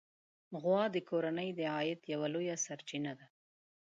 غوا 0.61 0.83
د 0.95 0.97
کورنۍ 1.09 1.49
د 1.55 1.61
عاید 1.75 1.99
یوه 2.13 2.27
لویه 2.33 2.55
سرچینه 2.65 3.11
ده. 3.19 3.25